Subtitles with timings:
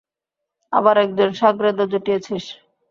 [0.73, 2.45] আবার একজন শাগরেদও জুটিয়েছিস?